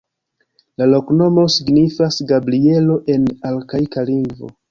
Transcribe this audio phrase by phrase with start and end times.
[0.81, 4.53] La loknomo signifas Gabrielo en arkaika lingvo.